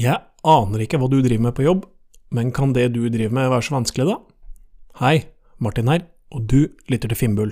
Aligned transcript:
Jeg 0.00 0.16
aner 0.48 0.80
ikke 0.80 0.96
hva 0.96 1.10
du 1.12 1.18
driver 1.20 1.42
med 1.44 1.52
på 1.58 1.64
jobb, 1.66 1.82
men 2.32 2.48
kan 2.56 2.70
det 2.72 2.86
du 2.94 3.02
driver 3.12 3.34
med 3.36 3.50
være 3.52 3.64
så 3.66 3.74
vanskelig, 3.74 4.06
da? 4.08 4.14
Hei, 4.96 5.26
Martin 5.60 5.90
her, 5.92 6.06
og 6.32 6.46
du 6.48 6.70
lytter 6.88 7.10
til 7.10 7.18
Finnbull. 7.20 7.50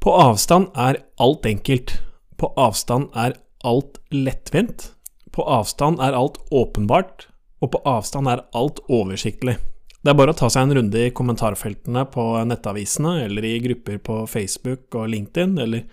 På 0.00 0.14
avstand 0.16 0.70
er 0.80 1.02
alt 1.20 1.44
enkelt. 1.50 1.92
På 2.40 2.48
avstand 2.56 3.10
er 3.12 3.36
alt 3.68 4.00
lettvint. 4.08 4.86
På 5.28 5.44
avstand 5.44 6.00
er 6.00 6.16
alt 6.16 6.40
åpenbart, 6.56 7.26
og 7.60 7.74
på 7.74 7.82
avstand 7.84 8.32
er 8.32 8.46
alt 8.56 8.80
oversiktlig. 8.88 9.58
Det 10.00 10.14
er 10.14 10.16
bare 10.16 10.32
å 10.32 10.40
ta 10.40 10.48
seg 10.48 10.70
en 10.70 10.78
runde 10.80 11.04
i 11.04 11.12
kommentarfeltene 11.12 12.08
på 12.16 12.26
nettavisene, 12.48 13.18
eller 13.26 13.44
i 13.44 13.58
grupper 13.68 14.00
på 14.00 14.22
Facebook 14.38 14.96
og 14.96 15.12
LinkedIn, 15.12 15.58
eller 15.60 15.84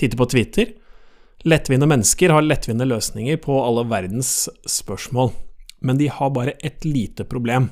titte 0.00 0.18
på 0.18 0.28
Twitter. 0.30 0.72
Lettvinte 1.48 1.88
mennesker 1.90 2.30
har 2.30 2.44
lettvinte 2.44 2.86
løsninger 2.86 3.40
på 3.42 3.58
alle 3.64 3.84
verdens 3.90 4.48
spørsmål, 4.68 5.32
men 5.82 5.98
de 5.98 6.10
har 6.12 6.34
bare 6.34 6.54
et 6.62 6.84
lite 6.86 7.26
problem. 7.26 7.70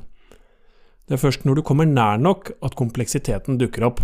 Det 1.07 1.17
er 1.17 1.23
først 1.23 1.47
når 1.47 1.59
du 1.59 1.67
kommer 1.67 1.87
nær 1.87 2.19
nok 2.23 2.53
at 2.63 2.79
kompleksiteten 2.79 3.59
dukker 3.59 3.87
opp. 3.87 4.03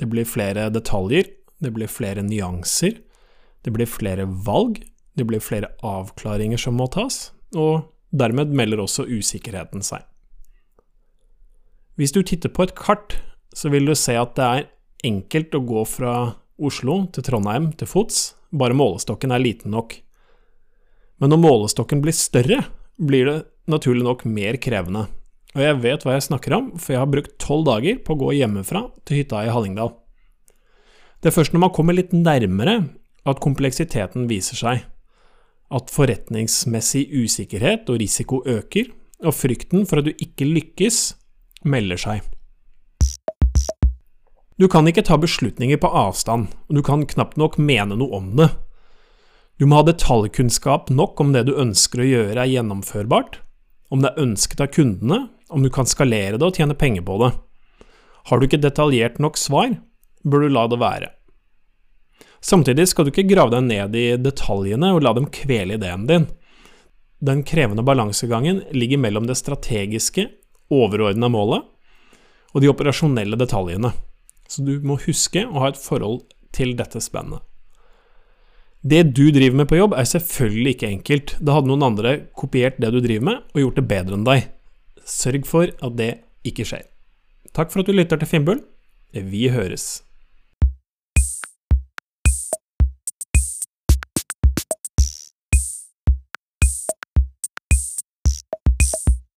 Det 0.00 0.08
blir 0.08 0.28
flere 0.28 0.70
detaljer, 0.72 1.28
det 1.60 1.72
blir 1.76 1.88
flere 1.88 2.24
nyanser, 2.24 2.96
det 3.64 3.72
blir 3.76 3.88
flere 3.88 4.24
valg, 4.24 4.80
det 5.16 5.26
blir 5.28 5.42
flere 5.44 5.72
avklaringer 5.84 6.60
som 6.60 6.78
må 6.80 6.86
tas, 6.92 7.30
og 7.52 7.90
dermed 8.16 8.54
melder 8.56 8.80
også 8.80 9.04
usikkerheten 9.08 9.84
seg. 9.84 10.04
Hvis 12.00 12.14
du 12.16 12.22
titter 12.24 12.48
på 12.48 12.64
et 12.64 12.76
kart, 12.76 13.18
så 13.52 13.68
vil 13.68 13.84
du 13.84 13.92
se 13.98 14.14
at 14.16 14.32
det 14.38 14.46
er 14.46 14.68
enkelt 15.04 15.56
å 15.56 15.64
gå 15.66 15.84
fra 15.88 16.14
Oslo 16.60 17.04
til 17.14 17.24
Trondheim 17.26 17.70
til 17.78 17.88
fots, 17.88 18.34
bare 18.52 18.76
målestokken 18.76 19.32
er 19.32 19.42
liten 19.42 19.72
nok. 19.74 19.96
Men 21.20 21.32
når 21.32 21.42
målestokken 21.42 22.02
blir 22.04 22.16
større, 22.16 22.62
blir 23.00 23.28
det 23.28 23.38
naturlig 23.70 24.04
nok 24.04 24.26
mer 24.28 24.58
krevende. 24.60 25.06
Og 25.56 25.64
jeg 25.64 25.80
vet 25.82 26.04
hva 26.06 26.14
jeg 26.14 26.28
snakker 26.28 26.54
om, 26.54 26.70
for 26.78 26.94
jeg 26.94 27.02
har 27.02 27.10
brukt 27.10 27.36
tolv 27.42 27.66
dager 27.66 27.98
på 28.04 28.14
å 28.14 28.20
gå 28.20 28.32
hjemmefra 28.38 28.84
til 29.08 29.20
hytta 29.20 29.42
i 29.46 29.50
Hallingdal. 29.50 29.92
Det 31.20 31.30
er 31.30 31.36
først 31.36 31.52
når 31.54 31.64
man 31.66 31.74
kommer 31.76 31.96
litt 31.96 32.14
nærmere 32.16 32.76
at 33.28 33.42
kompleksiteten 33.44 34.28
viser 34.30 34.56
seg, 34.56 34.84
at 35.70 35.92
forretningsmessig 35.92 37.04
usikkerhet 37.12 37.90
og 37.92 38.00
risiko 38.02 38.40
øker, 38.48 38.90
og 39.20 39.36
frykten 39.36 39.84
for 39.86 40.00
at 40.00 40.08
du 40.08 40.14
ikke 40.16 40.48
lykkes, 40.48 41.00
melder 41.68 42.00
seg. 42.00 42.24
Du 44.60 44.68
kan 44.68 44.84
ikke 44.84 45.06
ta 45.08 45.16
beslutninger 45.16 45.78
på 45.80 45.88
avstand, 45.88 46.50
og 46.68 46.76
du 46.76 46.82
kan 46.84 47.06
knapt 47.08 47.38
nok 47.40 47.54
mene 47.56 47.96
noe 47.96 48.12
om 48.18 48.26
det. 48.36 48.50
Du 49.56 49.64
må 49.64 49.78
ha 49.78 49.86
detaljkunnskap 49.88 50.90
nok 50.92 51.20
om 51.22 51.30
det 51.32 51.46
du 51.48 51.54
ønsker 51.56 52.02
å 52.02 52.08
gjøre 52.08 52.42
er 52.42 52.50
gjennomførbart, 52.50 53.38
om 53.88 54.02
det 54.04 54.10
er 54.10 54.26
ønsket 54.26 54.60
av 54.60 54.68
kundene, 54.74 55.22
om 55.48 55.64
du 55.64 55.70
kan 55.72 55.88
skalere 55.88 56.36
det 56.36 56.44
og 56.44 56.60
tjene 56.60 56.76
penger 56.76 57.06
på 57.08 57.16
det. 57.22 57.30
Har 58.28 58.36
du 58.36 58.44
ikke 58.44 58.60
detaljert 58.60 59.16
nok 59.16 59.40
svar, 59.40 59.72
bør 60.28 60.44
du 60.44 60.52
la 60.52 60.66
det 60.68 60.80
være. 60.82 61.08
Samtidig 62.44 62.86
skal 62.92 63.08
du 63.08 63.14
ikke 63.14 63.30
grave 63.32 63.56
deg 63.56 63.64
ned 63.64 63.96
i 63.96 64.04
detaljene 64.20 64.92
og 64.92 65.00
la 65.04 65.14
dem 65.16 65.30
kvele 65.32 65.80
ideen 65.80 66.04
din. 66.08 66.28
Den 67.24 67.42
krevende 67.48 67.84
balansegangen 67.84 68.60
ligger 68.76 69.00
mellom 69.00 69.24
det 69.28 69.40
strategiske, 69.40 70.28
overordna 70.68 71.32
målet 71.32 71.64
og 72.52 72.60
de 72.60 72.68
operasjonelle 72.68 73.40
detaljene, 73.40 73.92
så 74.50 74.64
du 74.66 74.74
må 74.82 74.98
huske 75.06 75.44
å 75.46 75.62
ha 75.62 75.70
et 75.70 75.78
forhold 75.78 76.24
til 76.56 76.74
dette 76.78 77.00
spennet. 77.02 77.44
Det 78.80 79.02
du 79.12 79.26
driver 79.28 79.60
med 79.60 79.68
på 79.68 79.76
jobb, 79.76 79.94
er 79.94 80.08
selvfølgelig 80.08 80.74
ikke 80.74 80.88
enkelt. 80.88 81.34
Da 81.44 81.58
hadde 81.58 81.68
noen 81.68 81.84
andre 81.90 82.14
kopiert 82.36 82.80
det 82.80 82.90
du 82.94 83.02
driver 83.04 83.26
med, 83.28 83.42
og 83.52 83.62
gjort 83.64 83.80
det 83.80 83.88
bedre 83.90 84.16
enn 84.16 84.26
deg. 84.26 84.46
Sørg 85.04 85.46
for 85.48 85.68
at 85.68 85.98
det 85.98 86.12
ikke 86.48 86.64
skjer. 86.66 86.86
Takk 87.56 87.72
for 87.72 87.82
at 87.82 87.90
du 87.90 87.94
lytter 87.94 88.20
til 88.20 88.30
Finnbull. 88.30 88.62
Vi 89.12 89.50
høres. 89.52 90.00